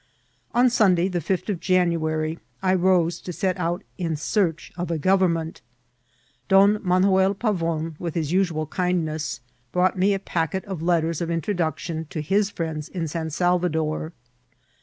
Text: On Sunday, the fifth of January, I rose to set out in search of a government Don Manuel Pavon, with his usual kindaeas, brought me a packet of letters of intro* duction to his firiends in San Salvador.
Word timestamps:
On 0.55 0.67
Sunday, 0.67 1.07
the 1.09 1.21
fifth 1.21 1.47
of 1.47 1.59
January, 1.59 2.39
I 2.63 2.73
rose 2.73 3.21
to 3.21 3.31
set 3.31 3.59
out 3.59 3.83
in 3.99 4.15
search 4.15 4.71
of 4.75 4.89
a 4.89 4.97
government 4.97 5.61
Don 6.47 6.79
Manuel 6.81 7.35
Pavon, 7.35 7.97
with 7.99 8.15
his 8.15 8.31
usual 8.31 8.65
kindaeas, 8.65 9.41
brought 9.71 9.99
me 9.99 10.15
a 10.15 10.19
packet 10.19 10.65
of 10.65 10.81
letters 10.81 11.21
of 11.21 11.29
intro* 11.29 11.53
duction 11.53 12.09
to 12.09 12.19
his 12.21 12.51
firiends 12.51 12.89
in 12.89 13.07
San 13.07 13.29
Salvador. 13.29 14.11